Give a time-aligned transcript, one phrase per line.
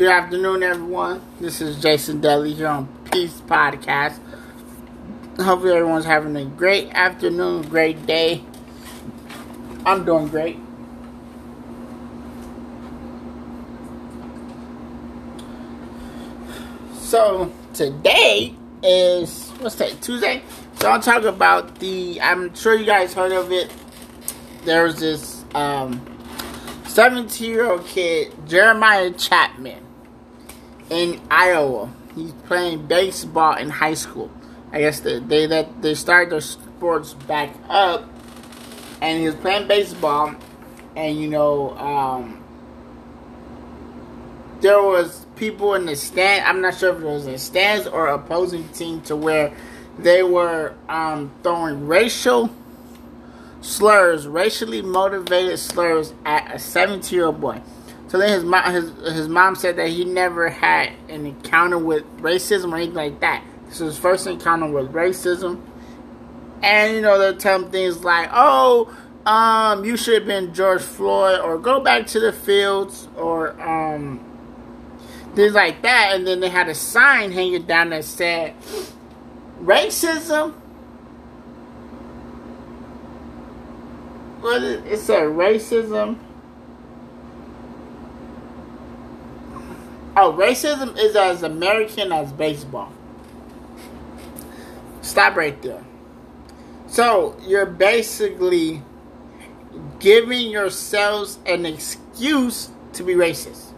[0.00, 1.20] Good afternoon, everyone.
[1.40, 4.18] This is Jason Deli here on Peace Podcast.
[5.38, 8.42] Hopefully, everyone's having a great afternoon, great day.
[9.84, 10.58] I'm doing great.
[16.94, 20.40] So, today is, what's that, Tuesday?
[20.80, 23.70] So, I'll talk about the, I'm sure you guys heard of it.
[24.64, 26.00] There was this um,
[26.86, 29.88] 17 year old kid, Jeremiah Chapman
[30.90, 31.90] in Iowa.
[32.14, 34.30] He's playing baseball in high school.
[34.72, 38.04] I guess they they that they started their sports back up,
[39.00, 40.34] and he was playing baseball,
[40.94, 42.42] and you know, um,
[44.60, 46.44] there was people in the stand.
[46.44, 49.56] I'm not sure if it was in stands or opposing team to where
[49.98, 52.50] they were um, throwing racial
[53.60, 57.60] slurs, racially motivated slurs at a 17 year old boy.
[58.10, 62.02] So then his mom, his his mom said that he never had an encounter with
[62.16, 63.44] racism or anything like that.
[63.68, 65.60] This was his first encounter with racism,
[66.60, 68.92] and you know they're telling things like, "Oh,
[69.26, 74.18] um, you should have been George Floyd," or "Go back to the fields," or um,
[75.36, 76.16] things like that.
[76.16, 78.56] And then they had a sign hanging down that said,
[79.62, 80.54] "Racism."
[84.40, 86.18] What is, it said racism
[90.22, 92.92] Oh, racism is as American as baseball.
[95.00, 95.82] Stop right there.
[96.88, 98.82] So you're basically
[99.98, 103.72] giving yourselves an excuse to be racist.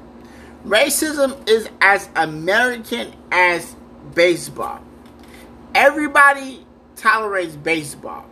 [0.67, 3.77] Racism is as American as
[4.13, 4.81] baseball.
[5.77, 8.27] Everybody tolerates baseball.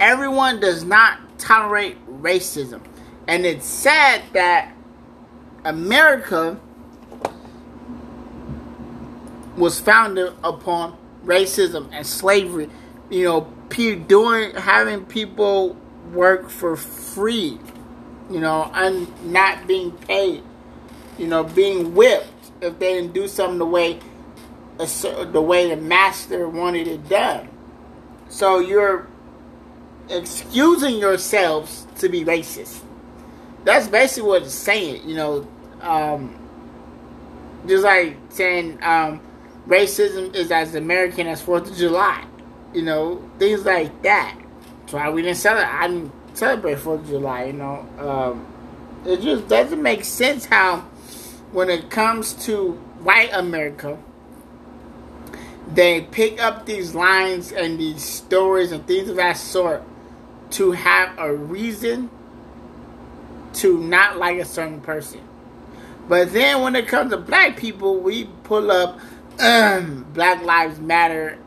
[0.00, 2.80] Everyone does not tolerate racism.
[3.28, 4.74] And it's sad that
[5.64, 6.58] America
[9.62, 12.68] was founded upon racism and slavery.
[13.10, 13.40] You know,
[14.08, 15.76] doing having people
[16.12, 17.60] work for free.
[18.28, 20.42] You know, and not being paid.
[21.16, 24.00] You know, being whipped if they didn't do something the way
[24.78, 27.48] the way the master wanted it done.
[28.28, 29.06] So you're
[30.08, 32.82] excusing yourselves to be racist.
[33.62, 35.08] That's basically what it's saying.
[35.08, 35.48] You know,
[35.82, 36.36] um,
[37.68, 38.82] just like saying.
[38.82, 39.20] Um,
[39.66, 42.24] racism is as American as Fourth of July.
[42.72, 44.38] You know, things like that.
[44.80, 45.70] That's why we didn't celebrate.
[45.70, 47.44] I didn't celebrate Fourth of July.
[47.44, 48.46] You know, um,
[49.04, 50.80] it just doesn't make sense how,
[51.52, 53.98] when it comes to white America,
[55.72, 59.82] they pick up these lines and these stories and things of that sort
[60.50, 62.10] to have a reason
[63.54, 65.20] to not like a certain person.
[66.08, 68.98] But then when it comes to black people, we pull up
[70.12, 71.38] Black Lives Matter,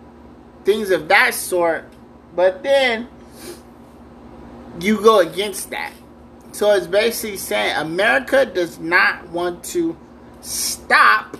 [0.63, 1.85] things of that sort.
[2.35, 3.07] But then
[4.79, 5.93] you go against that.
[6.51, 9.97] So it's basically saying America does not want to
[10.41, 11.37] stop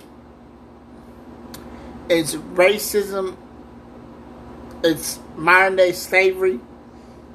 [2.08, 3.36] its racism,
[4.84, 6.60] its modern day slavery.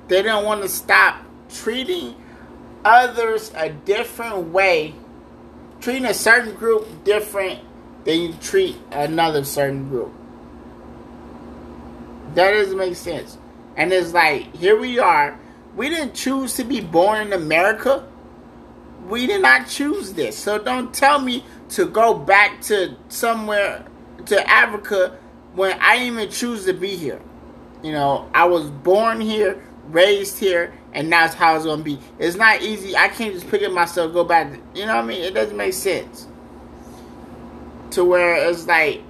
[0.07, 2.16] They don't want to stop treating
[2.85, 4.93] others a different way,
[5.79, 7.59] treating a certain group different
[8.03, 10.13] then you treat another certain group.
[12.34, 13.38] That doesn't make sense.
[13.75, 15.38] And it's like, here we are.
[15.75, 18.07] We didn't choose to be born in America.
[19.07, 20.38] We did not choose this.
[20.38, 23.85] So don't tell me to go back to somewhere
[24.25, 25.17] to Africa
[25.53, 27.22] when I didn't even choose to be here.
[27.84, 32.00] You know, I was born here, raised here, and that's how it's gonna be.
[32.19, 32.95] It's not easy.
[32.95, 34.53] I can't just pick up myself, go back.
[34.75, 35.22] You know what I mean?
[35.22, 36.28] It doesn't make sense
[37.91, 39.02] to where it's like,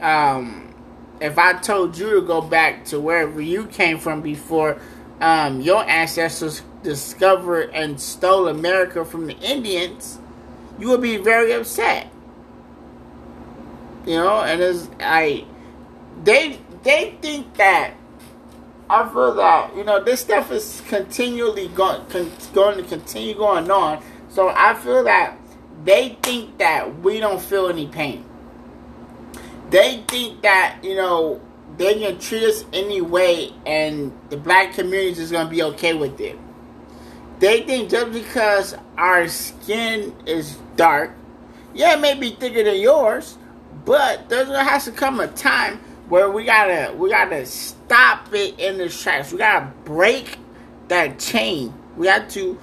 [0.00, 0.74] um,
[1.20, 4.78] if I told you to go back to wherever you came from before
[5.20, 10.18] um, your ancestors discovered and stole America from the Indians,
[10.78, 12.12] you would be very upset.
[14.06, 15.46] You know, and it's like
[16.22, 17.94] they they think that
[18.88, 23.68] I feel that you know this stuff is continually going con- going to continue going
[23.70, 24.02] on.
[24.28, 25.36] So I feel that
[25.84, 28.24] they think that we don't feel any pain.
[29.70, 31.40] They think that, you know,
[31.76, 36.20] they can treat us anyway and the black community is going to be okay with
[36.20, 36.38] it.
[37.38, 41.12] They think just because our skin is dark,
[41.74, 43.36] yeah, it may be thicker than yours,
[43.84, 45.76] but there's gonna have to come a time
[46.08, 49.32] where we gotta we gotta stop it in the tracks.
[49.32, 50.38] We gotta break
[50.88, 51.74] that chain.
[51.96, 52.58] We have to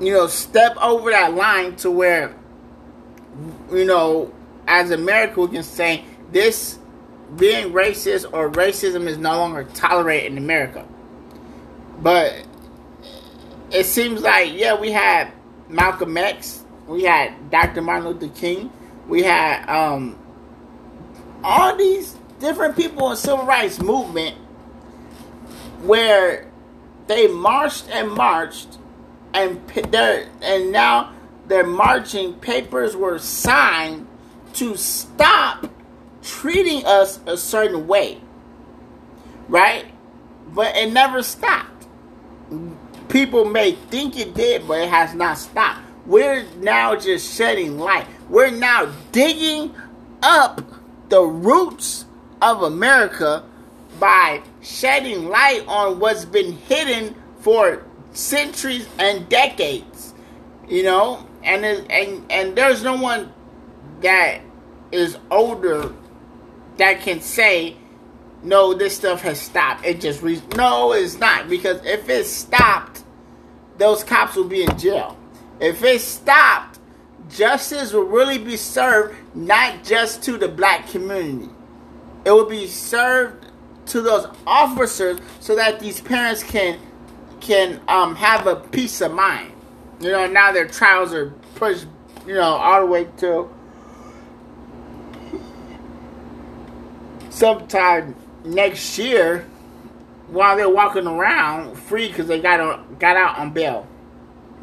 [0.00, 2.34] you know, step over that line to where
[3.70, 4.32] you know,
[4.66, 6.78] as America, we can say this
[7.36, 10.86] being racist or racism is no longer tolerated in America.
[12.00, 12.46] But
[13.70, 15.32] it seems like, yeah, we had
[15.68, 17.80] Malcolm X, we had Dr.
[17.80, 18.70] Martin Luther King,
[19.08, 20.18] we had um,
[21.42, 24.36] all these different people in civil rights movement
[25.82, 26.50] where
[27.06, 28.78] they marched and marched
[29.34, 29.60] and
[30.42, 31.12] and now
[31.46, 32.34] they're marching.
[32.34, 34.06] Papers were signed
[34.54, 35.70] to stop
[36.22, 38.20] treating us a certain way
[39.52, 39.84] right?
[40.48, 41.86] But it never stopped.
[43.08, 45.80] People may think it did but it has not stopped.
[46.06, 48.06] We're now just shedding light.
[48.28, 49.74] We're now digging
[50.22, 50.62] up
[51.08, 52.06] the roots
[52.40, 53.44] of america
[54.00, 60.14] by shedding light on what's been hidden for centuries and decades.
[60.68, 63.32] You know, and and and there's no one
[64.02, 64.40] that
[64.90, 65.92] is older
[66.78, 67.76] that can say
[68.42, 69.84] no this stuff has stopped.
[69.84, 71.48] It just re- no it's not.
[71.48, 73.04] Because if it stopped
[73.78, 75.18] those cops will be in jail.
[75.60, 76.78] If it stopped
[77.28, 81.48] justice will really be served not just to the black community.
[82.24, 83.46] It will be served
[83.86, 86.78] to those officers so that these parents can
[87.42, 89.52] can um, have a peace of mind.
[90.00, 91.86] You know, now their trials are pushed,
[92.26, 93.50] you know, all the way to
[97.28, 99.46] sometime next year
[100.28, 103.86] while they're walking around free because they got on, got out on bail.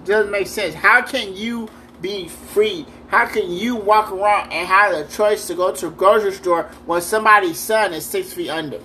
[0.06, 0.74] Doesn't make sense.
[0.74, 1.70] How can you
[2.02, 2.86] be free?
[3.10, 6.64] How can you walk around and have the choice to go to a grocery store
[6.86, 8.80] when somebody's son is six feet under?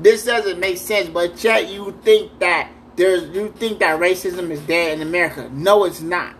[0.00, 4.60] this doesn't make sense, but yet you think that there's you think that racism is
[4.60, 5.48] dead in America.
[5.52, 6.34] No, it's not.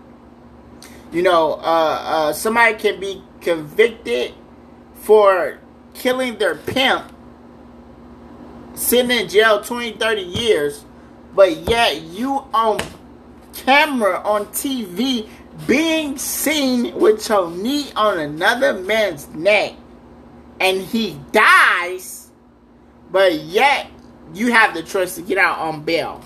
[1.11, 4.35] You know, uh, uh, somebody can be convicted
[4.95, 5.59] for
[5.95, 7.11] killing their pimp,
[8.75, 10.85] sitting in jail 20, 30 years,
[11.35, 12.79] but yet you on
[13.55, 15.27] camera on TV
[15.67, 19.75] being seen with your knee on another man's neck
[20.61, 22.29] and he dies
[23.11, 23.91] but yet,
[24.35, 26.23] you have the choice to get out on bail.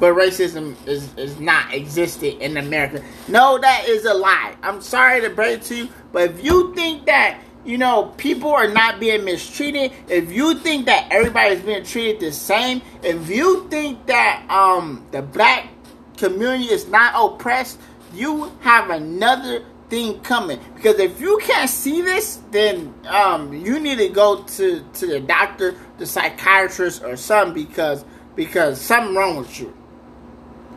[0.00, 3.04] But racism is, is not existing in America.
[3.28, 4.56] No, that is a lie.
[4.62, 8.50] I'm sorry to break it to you, but if you think that you know, people
[8.50, 13.68] are not being mistreated, if you think that everybody's being treated the same, if you
[13.68, 15.68] think that um the black
[16.16, 17.78] community is not oppressed,
[18.14, 20.60] you have another thing coming.
[20.74, 25.20] Because if you can't see this, then um, you need to go to, to the
[25.20, 28.04] doctor, the psychiatrist, or something because
[28.36, 29.76] because something wrong with you.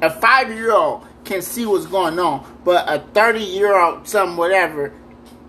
[0.03, 4.35] A five year old can see what's going on, but a thirty year old, something
[4.35, 4.91] whatever,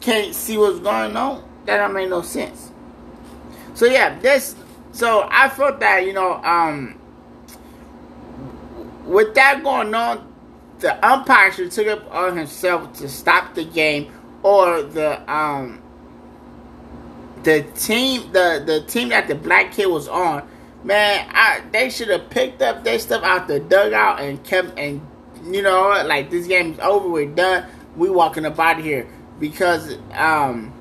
[0.00, 1.42] can't see what's going on.
[1.66, 2.70] That don't make no sense.
[3.74, 4.54] So yeah, this.
[4.92, 6.96] So I felt that you know, um,
[9.04, 10.32] with that going on,
[10.78, 14.12] the umpire should took it on himself to stop the game,
[14.44, 15.82] or the um
[17.42, 20.48] the team the the team that the black kid was on,
[20.84, 25.00] man, I, they should have picked up their stuff out the dugout and kept and
[25.44, 27.66] you know like this game's over, we're done,
[27.96, 29.08] we walking up out of here.
[29.40, 30.72] Because um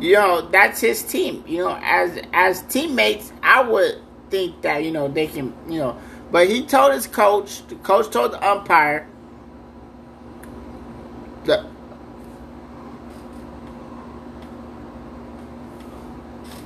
[0.00, 1.44] you know that's his team.
[1.46, 5.98] You know, as as teammates, I would think that you know they can you know.
[6.30, 9.06] But he told his coach, the coach told the umpire,
[11.44, 11.66] the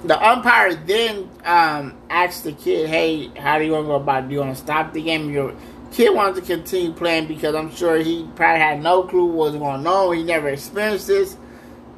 [0.06, 4.24] the umpire then um, asked the kid, "Hey, how do you want to go about?
[4.24, 4.28] It?
[4.28, 5.54] Do you want to stop the game?" Your
[5.92, 9.56] kid wanted to continue playing because I'm sure he probably had no clue what was
[9.56, 10.16] going on.
[10.16, 11.36] He never experienced this,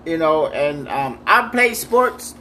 [0.04, 0.46] you know.
[0.46, 2.34] And um, I play sports.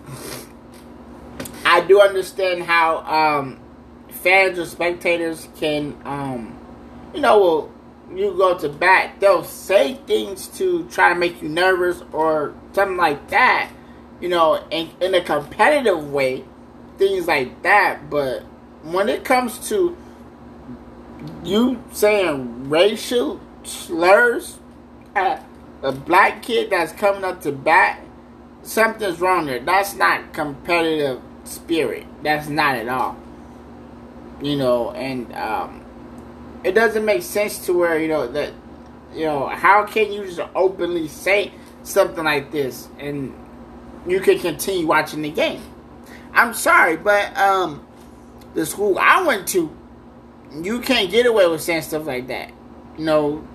[1.66, 3.60] I do understand how um,
[4.10, 6.58] fans or spectators can, um,
[7.14, 7.72] you know, well,
[8.16, 12.98] you go to bat, they'll say things to try to make you nervous or something
[12.98, 13.70] like that,
[14.22, 16.44] you know, in, in a competitive way,
[16.98, 18.10] things like that.
[18.10, 18.44] But
[18.84, 19.98] when it comes to
[21.44, 24.60] you saying racial slurs
[25.16, 25.44] at
[25.82, 28.02] a black kid that's coming up to bat,
[28.64, 29.60] something's wrong there.
[29.60, 32.06] That's not competitive spirit.
[32.24, 33.18] That's not at all
[34.42, 35.84] you know, and um,
[36.64, 38.54] it doesn't make sense to where you know that
[39.14, 41.52] you know how can you just openly say
[41.84, 43.34] something like this and
[44.06, 45.62] you can continue watching the game.
[46.34, 47.86] I'm sorry, but um,
[48.54, 49.76] the school I went to,
[50.54, 52.52] you can't get away with saying stuff like that.
[52.98, 53.48] You know,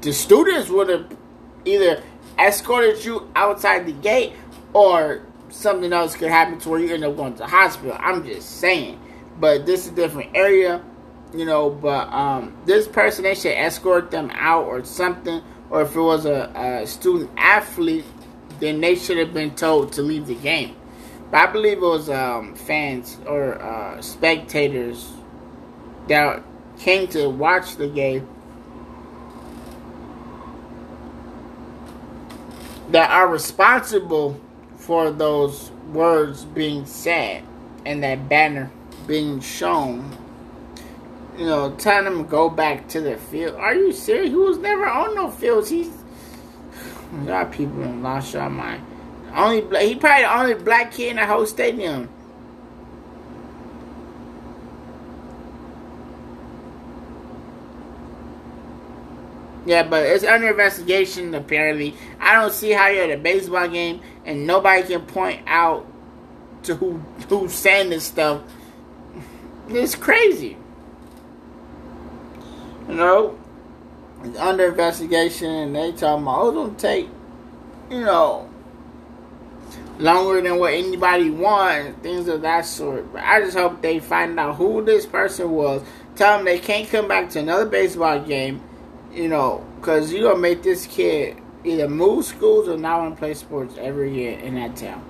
[0.00, 1.16] the students would have
[1.64, 2.02] either
[2.38, 4.32] escorted you outside the gate
[4.72, 7.96] or something else could happen to where you end up going to the hospital.
[7.98, 9.00] I'm just saying.
[9.38, 10.82] But this is a different area,
[11.34, 11.70] you know.
[11.70, 15.42] But um, this person, they should escort them out or something.
[15.70, 18.04] Or if it was a, a student athlete,
[18.62, 20.76] then they should have been told to leave the game.
[21.32, 25.10] But I believe it was um, fans or uh, spectators
[26.06, 26.44] that
[26.78, 28.28] came to watch the game
[32.90, 34.40] that are responsible
[34.76, 37.42] for those words being said
[37.84, 38.70] and that banner
[39.08, 40.16] being shown.
[41.36, 43.56] You know, telling them to go back to the field.
[43.56, 44.28] Are you serious?
[44.28, 45.68] He was never on no fields.
[45.68, 45.90] He's
[47.12, 48.84] a lot of people in lost your mind.
[49.34, 52.08] Only he probably the only black kid in the whole stadium.
[59.64, 61.94] Yeah, but it's under investigation apparently.
[62.20, 65.86] I don't see how you're at a baseball game and nobody can point out
[66.64, 68.42] to who who's saying this stuff.
[69.68, 70.56] It's crazy.
[72.88, 73.38] You know,
[74.24, 77.08] it's under investigation and they talking about oh, it's gonna take,
[77.90, 78.48] you know,
[79.98, 83.12] longer than what anybody wants, things of that sort.
[83.12, 85.82] But I just hope they find out who this person was.
[86.16, 88.60] Tell them they can't come back to another baseball game
[89.14, 93.18] you know, because you're to make this kid either move schools or not want to
[93.18, 95.04] play sports ever again in that town.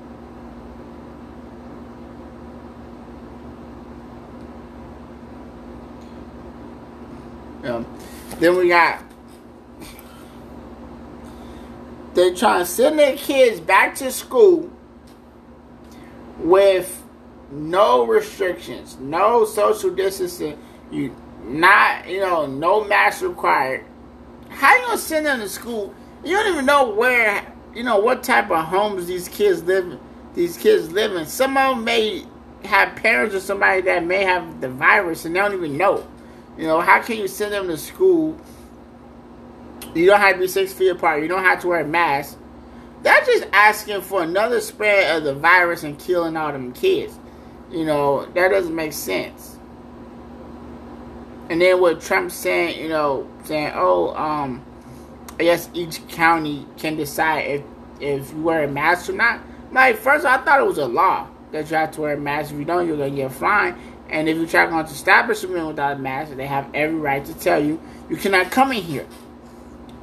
[7.65, 7.87] Um,
[8.43, 9.03] then we got
[12.15, 14.71] they're trying to send their kids back to school
[16.39, 17.03] with
[17.51, 20.59] no restrictions, no social distancing,
[20.91, 23.85] you not you know no mask required
[24.53, 25.95] how you gonna send them to school?
[26.25, 27.45] You don't even know where,
[27.75, 29.99] you know, what type of homes these kids live.
[30.35, 31.27] These kids live in.
[31.27, 32.25] Some of them may
[32.65, 36.07] have parents or somebody that may have the virus and they don't even know.
[36.57, 38.39] You know, how can you send them to school?
[39.95, 41.23] You don't have to be six feet apart.
[41.23, 42.39] You don't have to wear a mask.
[43.03, 47.19] That's just asking for another spread of the virus and killing all them kids.
[47.71, 49.59] You know, that doesn't make sense.
[51.51, 54.65] And then what Trump saying, you know, saying, oh, um,
[55.41, 57.63] I guess each county can decide if
[58.01, 59.41] if you wear a mask or not.
[59.73, 62.53] Like first, I thought it was a law that you have to wear a mask.
[62.53, 63.77] If you don't, you're gonna get fined.
[64.11, 66.99] And if you try going to go a establishment without a mask, they have every
[66.99, 69.07] right to tell you you cannot come in here.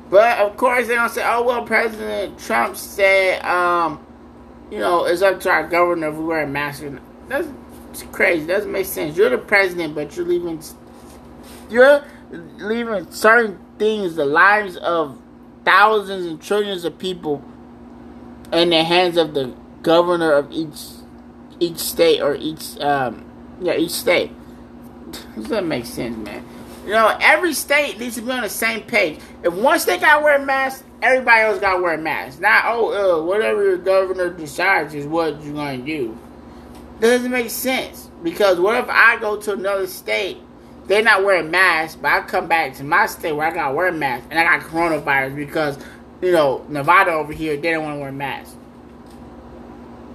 [0.10, 4.04] But of course, they don't say, "Oh well, President Trump said, um,
[4.72, 6.84] you know, it's up to our governor if we wear a mask."
[7.28, 7.48] That's
[8.12, 8.48] crazy.
[8.48, 9.16] Doesn't make sense.
[9.16, 10.62] You're the president, but you're leaving.
[11.70, 15.22] You're leaving certain things, the lives of
[15.64, 17.44] thousands and trillions of people,
[18.52, 19.54] in the hands of the
[19.84, 20.80] governor of each
[21.60, 23.29] each state or each um
[23.60, 24.32] yeah each state.
[25.36, 26.46] Doesn't make sense, man.
[26.86, 29.20] You know, every state needs to be on the same page.
[29.44, 32.40] If one state got to wear a mask, everybody else got to wear a mask.
[32.40, 36.18] Not oh, uh, whatever your governor decides is what you're going to do.
[37.00, 40.38] Doesn't make sense because what if I go to another state
[40.90, 43.88] they're not wearing masks, but I come back to my state where I gotta wear
[43.88, 45.78] a mask, and I got coronavirus because,
[46.20, 48.56] you know, Nevada over here, they don't want to wear masks.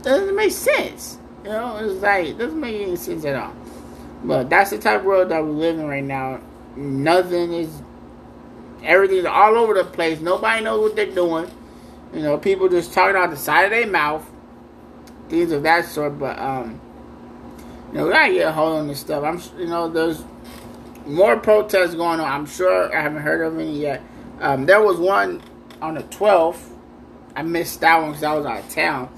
[0.02, 1.18] Doesn't make sense.
[1.44, 3.54] You know, it's like, it doesn't make any sense at all.
[4.24, 6.40] But that's the type of world that we live in right now.
[6.74, 7.82] Nothing is,
[8.82, 10.20] everything's all over the place.
[10.20, 11.50] Nobody knows what they're doing.
[12.14, 14.26] You know, people just talking out the side of their mouth.
[15.28, 16.18] Things of that sort.
[16.18, 16.80] But, um,
[17.88, 19.22] you know, we gotta get a hold on this stuff.
[19.22, 20.24] I'm, you know, there's
[21.06, 22.26] more protests going on.
[22.26, 24.02] I'm sure I haven't heard of any yet.
[24.40, 25.42] Um, there was one
[25.82, 26.70] on the 12th.
[27.36, 29.08] I missed that one because I was out of town.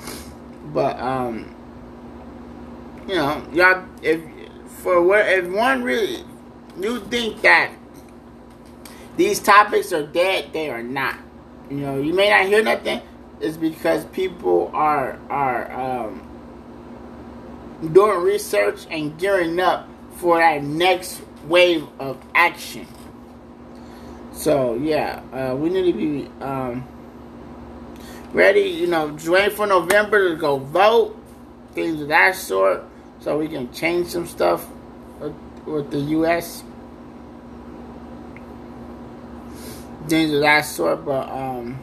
[0.72, 1.55] But um,
[3.06, 4.20] you know, y'all, if
[4.82, 6.24] for what if one really
[6.80, 7.72] you think that
[9.16, 11.18] these topics are dead, they are not.
[11.70, 13.00] You know, you may not hear nothing.
[13.40, 16.22] It's because people are are um,
[17.92, 22.86] doing research and gearing up for that next wave of action.
[24.32, 26.86] So yeah, uh, we need to be um,
[28.32, 28.62] ready.
[28.62, 31.18] You know, waiting for November to go vote,
[31.74, 32.84] things of that sort,
[33.26, 34.68] so we can change some stuff
[35.18, 35.34] with,
[35.66, 36.62] with the U.S.
[40.06, 41.76] Things of that sort, but um.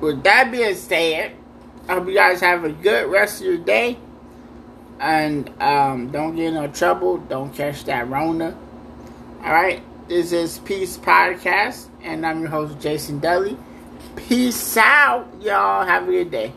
[0.00, 1.36] With that being said,
[1.88, 3.96] I hope you guys have a good rest of your day.
[4.98, 7.18] And um, don't get in no trouble.
[7.18, 8.58] Don't catch that Rona.
[9.44, 9.80] All right.
[10.08, 13.56] This is Peace Podcast, and I'm your host, Jason Dudley.
[14.16, 15.84] Peace out, y'all.
[15.84, 16.52] Have a good day.